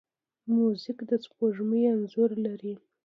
[0.53, 2.73] موزیک د سپوږمۍ انځور لري.